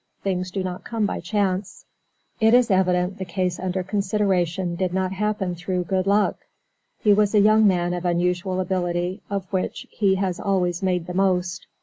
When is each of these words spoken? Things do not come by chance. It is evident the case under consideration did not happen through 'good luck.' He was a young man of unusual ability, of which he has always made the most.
Things 0.23 0.49
do 0.49 0.63
not 0.63 0.83
come 0.83 1.05
by 1.05 1.19
chance. 1.19 1.85
It 2.39 2.55
is 2.55 2.71
evident 2.71 3.19
the 3.19 3.23
case 3.23 3.59
under 3.59 3.83
consideration 3.83 4.75
did 4.75 4.95
not 4.95 5.11
happen 5.11 5.53
through 5.53 5.83
'good 5.83 6.07
luck.' 6.07 6.39
He 6.97 7.13
was 7.13 7.35
a 7.35 7.39
young 7.39 7.67
man 7.67 7.93
of 7.93 8.03
unusual 8.03 8.59
ability, 8.59 9.21
of 9.29 9.45
which 9.53 9.85
he 9.91 10.15
has 10.15 10.39
always 10.39 10.81
made 10.81 11.05
the 11.05 11.13
most. 11.13 11.67